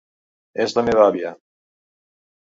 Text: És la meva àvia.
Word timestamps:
És 0.63 0.73
la 0.77 0.83
meva 0.87 1.03
àvia. 1.09 1.33